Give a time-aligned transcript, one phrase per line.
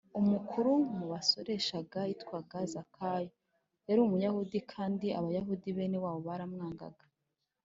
[0.19, 3.29] “umukuru mu basoreshaga” yitwaga zakayo,
[3.87, 7.05] yari umuyahudi kandi abayahudi bene wabo baramwangaga